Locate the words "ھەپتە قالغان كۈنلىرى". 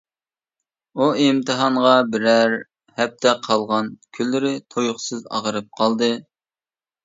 3.03-4.57